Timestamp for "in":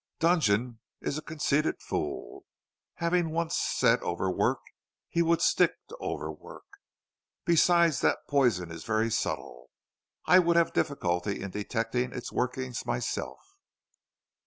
11.43-11.51